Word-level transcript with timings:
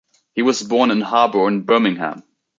He 0.33 0.41
was 0.41 0.63
born 0.63 0.89
in 0.89 1.01
Harborne, 1.01 1.61
Birmingham. 1.61 2.23